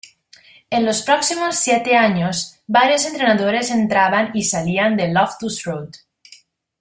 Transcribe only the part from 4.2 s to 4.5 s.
y